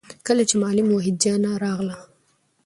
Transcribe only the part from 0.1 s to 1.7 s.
کله چې معلم وحيده جانه